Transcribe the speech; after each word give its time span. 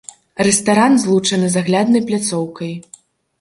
Рэстаран 0.45 0.93
злучаны 1.03 1.51
з 1.57 1.61
агляднай 1.65 2.05
пляцоўкай. 2.09 2.73